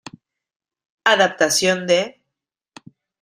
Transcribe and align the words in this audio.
Adaptación 1.05 1.85
de 1.85 1.99